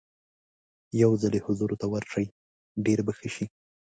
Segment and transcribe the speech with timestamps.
[1.01, 2.25] یو ځل یې حضور ته ورشئ
[2.85, 3.45] ډېر به ښه شي.